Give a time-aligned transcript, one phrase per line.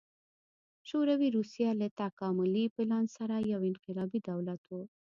[0.89, 4.73] شوروي روسیه له تکاملي پلان سره یو انقلابي دولت و